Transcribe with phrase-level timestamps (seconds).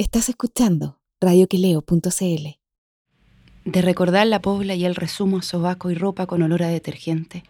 [0.00, 2.48] Estás escuchando radioquileo.cl.
[3.66, 7.44] De recordar la pobla y el resumo sobaco y ropa con olor a detergente.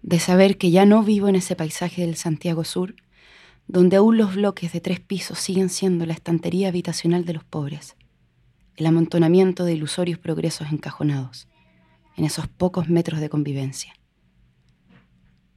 [0.00, 2.94] De saber que ya no vivo en ese paisaje del Santiago Sur,
[3.66, 7.96] donde aún los bloques de tres pisos siguen siendo la estantería habitacional de los pobres,
[8.76, 11.48] el amontonamiento de ilusorios progresos encajonados,
[12.16, 13.92] en esos pocos metros de convivencia.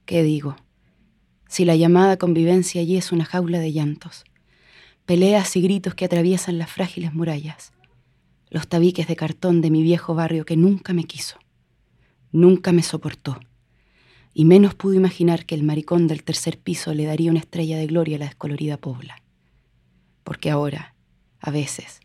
[0.06, 0.56] ¿Qué digo?
[1.46, 4.24] Si la llamada convivencia allí es una jaula de llantos,
[5.04, 7.72] peleas y gritos que atraviesan las frágiles murallas,
[8.50, 11.38] los tabiques de cartón de mi viejo barrio que nunca me quiso,
[12.30, 13.40] nunca me soportó,
[14.34, 17.86] y menos pudo imaginar que el maricón del tercer piso le daría una estrella de
[17.86, 19.16] gloria a la descolorida pobla.
[20.24, 20.94] Porque ahora,
[21.40, 22.00] a veces,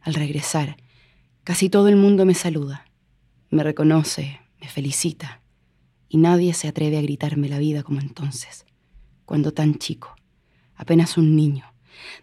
[0.00, 0.76] al regresar,
[1.42, 2.86] casi todo el mundo me saluda,
[3.50, 5.40] me reconoce, me felicita,
[6.08, 8.64] y nadie se atreve a gritarme la vida como entonces,
[9.24, 10.14] cuando tan chico,
[10.76, 11.72] apenas un niño,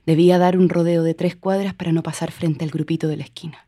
[0.06, 3.24] debía dar un rodeo de tres cuadras para no pasar frente al grupito de la
[3.24, 3.68] esquina.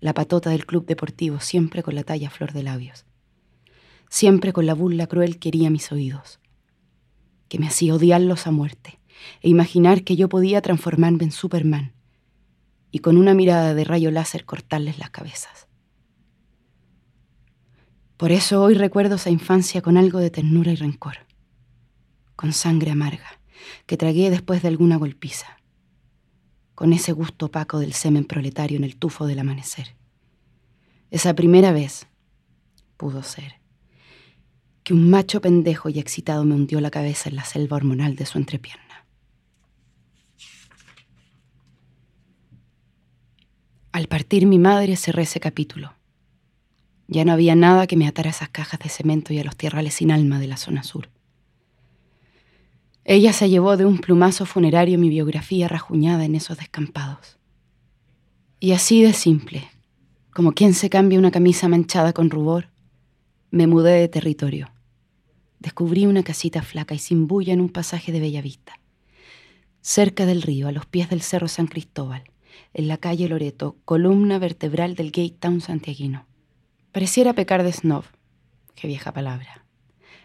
[0.00, 3.04] La patota del club deportivo, siempre con la talla flor de labios.
[4.08, 6.40] Siempre con la burla cruel que hería mis oídos.
[7.48, 9.00] Que me hacía odiarlos a muerte
[9.42, 11.92] e imaginar que yo podía transformarme en Superman
[12.90, 15.66] y con una mirada de rayo láser cortarles las cabezas.
[18.16, 21.18] Por eso hoy recuerdo esa infancia con algo de ternura y rencor,
[22.36, 23.37] con sangre amarga
[23.86, 25.58] que tragué después de alguna golpiza,
[26.74, 29.94] con ese gusto opaco del semen proletario en el tufo del amanecer.
[31.10, 32.06] Esa primera vez
[32.96, 33.54] pudo ser
[34.88, 38.24] que un macho pendejo y excitado me hundió la cabeza en la selva hormonal de
[38.24, 39.04] su entrepierna.
[43.92, 45.92] Al partir mi madre cerré ese capítulo.
[47.06, 49.56] Ya no había nada que me atara a esas cajas de cemento y a los
[49.56, 51.10] tierrales sin alma de la zona sur.
[53.10, 57.38] Ella se llevó de un plumazo funerario mi biografía rajuñada en esos descampados.
[58.60, 59.66] Y así de simple,
[60.30, 62.68] como quien se cambia una camisa manchada con rubor,
[63.50, 64.70] me mudé de territorio.
[65.58, 68.78] Descubrí una casita flaca y sin bulla en un pasaje de bella vista,
[69.80, 72.24] cerca del río, a los pies del Cerro San Cristóbal,
[72.74, 76.26] en la calle Loreto, columna vertebral del Gate Town santiaguino.
[76.92, 78.04] Pareciera pecar de snob,
[78.74, 79.64] qué vieja palabra,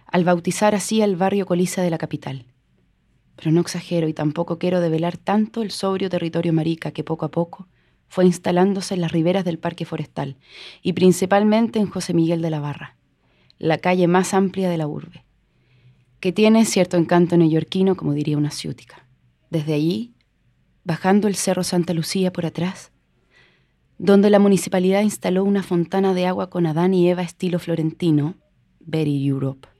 [0.05, 2.45] al bautizar así al barrio colisa de la capital
[3.35, 7.31] pero no exagero y tampoco quiero develar tanto el sobrio territorio marica que poco a
[7.31, 7.67] poco
[8.07, 10.37] fue instalándose en las riberas del parque forestal
[10.81, 12.95] y principalmente en José Miguel de la Barra,
[13.57, 15.25] la calle más amplia de la urbe,
[16.19, 19.07] que tiene cierto encanto neoyorquino, como diría una ciútica.
[19.49, 20.13] Desde allí,
[20.83, 22.91] bajando el Cerro Santa Lucía por atrás,
[23.97, 28.35] donde la municipalidad instaló una fontana de agua con Adán y Eva estilo florentino,
[28.79, 29.72] Very Europe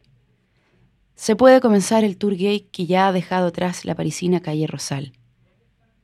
[1.16, 5.13] se puede comenzar el tour gay que ya ha dejado atrás la parisina calle Rosal,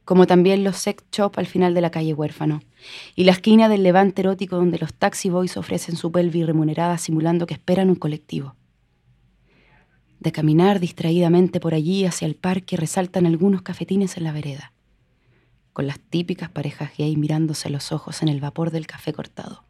[0.06, 2.62] como también los sex shop al final de la calle Huérfano,
[3.16, 7.48] y la esquina del levante erótico donde los taxi boys ofrecen su pelvis remunerada simulando
[7.48, 8.56] que esperan un colectivo.
[10.19, 14.74] De caminar distraídamente por allí hacia el parque resaltan algunos cafetines en la vereda,
[15.74, 19.64] con las típicas parejas gay mirándose los ojos en el vapor del café cortado.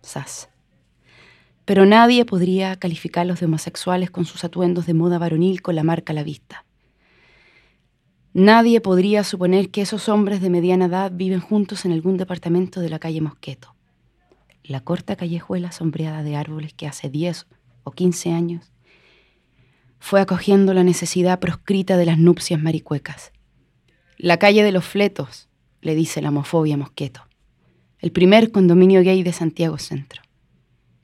[0.00, 0.48] Sas
[1.68, 6.14] pero nadie podría calificarlos de homosexuales con sus atuendos de moda varonil con la marca
[6.14, 6.64] a la vista.
[8.32, 12.88] Nadie podría suponer que esos hombres de mediana edad viven juntos en algún departamento de
[12.88, 13.74] la calle Mosqueto,
[14.64, 17.46] la corta callejuela sombreada de árboles que hace 10
[17.84, 18.72] o 15 años
[19.98, 23.30] fue acogiendo la necesidad proscrita de las nupcias maricuecas.
[24.16, 25.50] La calle de los fletos,
[25.82, 27.28] le dice la homofobia Mosqueto,
[27.98, 30.22] el primer condominio gay de Santiago Centro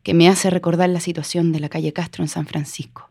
[0.04, 3.08] que me hace recordar la situación de la calle Castro en San Francisco.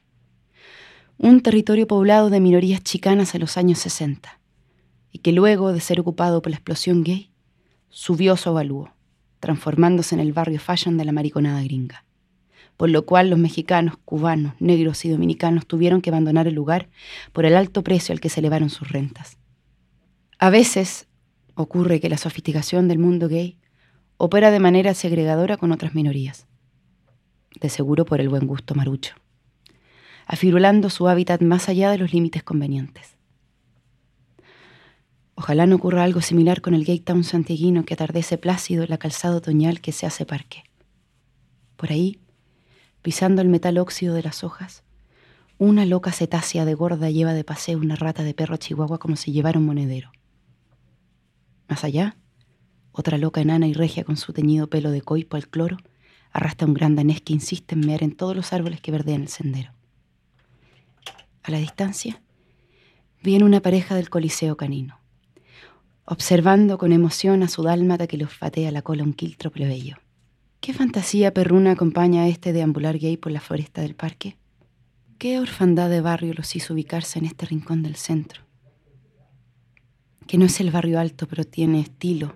[1.18, 4.40] Un territorio poblado de minorías chicanas en los años 60,
[5.12, 7.32] y que luego de ser ocupado por la explosión gay,
[7.90, 8.94] subió su avalúo,
[9.40, 12.06] transformándose en el barrio fashion de la mariconada gringa.
[12.78, 16.90] Por lo cual los mexicanos, cubanos, negros y dominicanos tuvieron que abandonar el lugar
[17.32, 19.38] por el alto precio al que se elevaron sus rentas.
[20.38, 21.08] A veces
[21.56, 23.58] ocurre que la sofisticación del mundo gay
[24.18, 26.46] opera de manera segregadora con otras minorías
[27.60, 29.16] de seguro por el buen gusto marucho,
[30.26, 33.16] afirulando su hábitat más allá de los límites convenientes.
[35.36, 38.98] Ojalá no ocurra algo similar con el Gate Town santiaguino que atardece plácido en la
[38.98, 40.64] calzada otoñal que se hace parque.
[41.76, 42.20] Por ahí,
[43.02, 44.84] pisando el metal óxido de las hojas,
[45.58, 49.32] una loca cetácea de gorda lleva de paseo una rata de perro chihuahua como si
[49.32, 50.12] llevara un monedero.
[51.68, 52.18] Más allá,
[52.92, 55.78] otra loca enana y regia con su teñido pelo de coipo al cloro
[56.34, 59.28] arrastra un gran danés que insiste en mear en todos los árboles que verdean el
[59.30, 59.72] sendero.
[61.44, 62.22] A la distancia,
[63.22, 65.00] viene una pareja del coliseo canino,
[66.06, 69.98] observando con emoción a su dálmata que le olfatea la cola un quiltro plebeyo.
[70.60, 74.38] ¿Qué fantasía perruna acompaña a este deambular gay por la floresta del parque?
[75.20, 78.42] ¿Qué orfandad de barrio los hizo ubicarse en este rincón del centro?
[80.26, 82.34] Que no es el barrio alto, pero tiene estilo,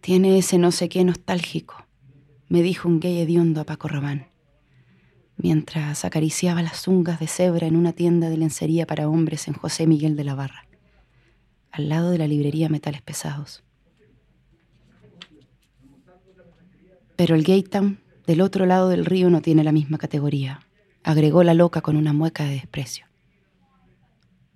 [0.00, 1.87] tiene ese no sé qué nostálgico,
[2.48, 4.28] me dijo un gay hediondo a Paco Rabán,
[5.36, 9.86] mientras acariciaba las zungas de cebra en una tienda de lencería para hombres en José
[9.86, 10.66] Miguel de la Barra,
[11.70, 13.62] al lado de la librería Metales Pesados.
[17.16, 20.60] Pero el Gay Town, del otro lado del río, no tiene la misma categoría,
[21.04, 23.06] agregó la loca con una mueca de desprecio.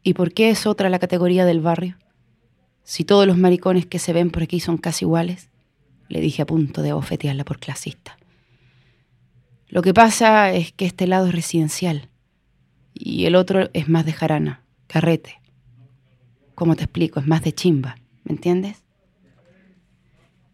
[0.02, 1.96] ¿Y por qué es otra la categoría del barrio?
[2.84, 5.51] Si todos los maricones que se ven por aquí son casi iguales,
[6.12, 8.18] le dije a punto de abofetearla por clasista.
[9.68, 12.08] Lo que pasa es que este lado es residencial
[12.92, 15.40] y el otro es más de jarana, carrete.
[16.54, 17.18] ¿Cómo te explico?
[17.18, 18.82] Es más de chimba, ¿me entiendes?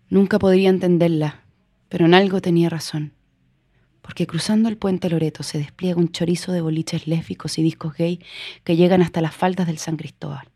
[0.08, 1.42] Nunca podría entenderla,
[1.88, 3.12] pero en algo tenía razón,
[4.00, 8.20] porque cruzando el puente Loreto se despliega un chorizo de boliches lésbicos y discos gay
[8.62, 10.48] que llegan hasta las faldas del San Cristóbal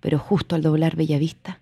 [0.00, 1.60] pero justo al doblar Bellavista,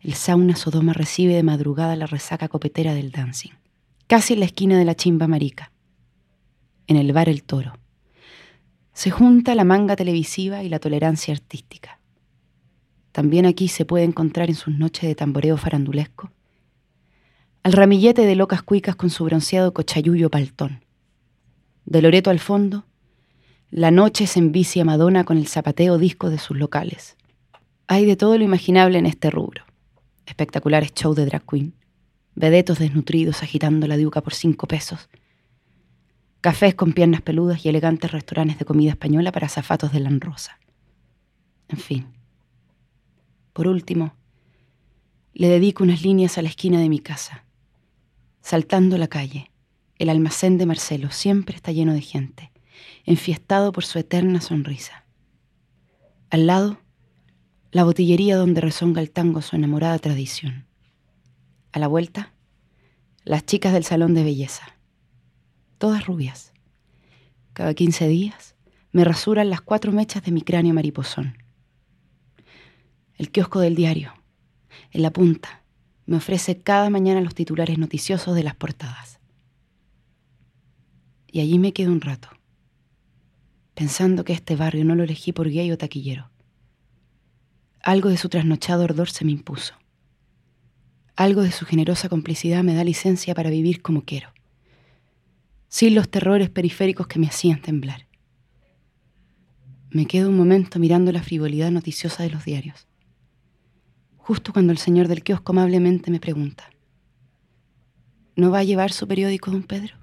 [0.00, 3.52] el sauna Sodoma recibe de madrugada la resaca copetera del dancing,
[4.06, 5.72] casi en la esquina de la chimba marica,
[6.86, 7.74] en el bar El Toro.
[8.92, 12.00] Se junta la manga televisiva y la tolerancia artística.
[13.12, 16.32] También aquí se puede encontrar en sus noches de tamboreo farandulesco
[17.62, 20.84] al ramillete de locas cuicas con su bronceado cochayuyo paltón.
[21.84, 22.86] De Loreto al fondo,
[23.70, 27.16] la noche se envicia Madonna con el zapateo disco de sus locales.
[27.86, 29.64] Hay de todo lo imaginable en este rubro.
[30.30, 31.74] Espectaculares shows de drag queen,
[32.36, 35.08] vedetos desnutridos agitando la diuca por cinco pesos,
[36.40, 40.60] cafés con piernas peludas y elegantes restaurantes de comida española para zafatos de lan rosa.
[41.68, 42.06] En fin.
[43.52, 44.14] Por último,
[45.34, 47.44] le dedico unas líneas a la esquina de mi casa.
[48.40, 49.50] Saltando la calle,
[49.98, 52.52] el almacén de Marcelo siempre está lleno de gente,
[53.04, 55.04] enfiestado por su eterna sonrisa.
[56.30, 56.79] Al lado,
[57.72, 60.66] la botillería donde rezonga el tango su enamorada tradición.
[61.72, 62.32] A la vuelta,
[63.24, 64.76] las chicas del salón de belleza,
[65.78, 66.52] todas rubias.
[67.52, 68.56] Cada quince días
[68.90, 71.38] me rasuran las cuatro mechas de mi cráneo mariposón.
[73.14, 74.14] El kiosco del diario,
[74.90, 75.62] en la punta,
[76.06, 79.20] me ofrece cada mañana los titulares noticiosos de las portadas.
[81.30, 82.30] Y allí me quedo un rato,
[83.74, 86.30] pensando que este barrio no lo elegí por gay o taquillero
[87.82, 89.74] algo de su trasnochado ardor se me impuso.
[91.16, 94.32] Algo de su generosa complicidad me da licencia para vivir como quiero,
[95.68, 98.06] sin los terrores periféricos que me hacían temblar.
[99.90, 102.86] Me quedo un momento mirando la frivolidad noticiosa de los diarios,
[104.16, 106.70] justo cuando el señor del kiosco amablemente me pregunta,
[108.36, 109.94] ¿no va a llevar su periódico, don Pedro?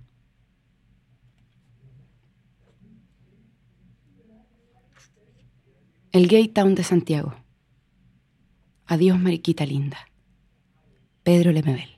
[6.11, 7.46] El Gay Town de Santiago.
[8.87, 9.97] Adiós, Mariquita linda.
[11.23, 11.96] Pedro Lemebel.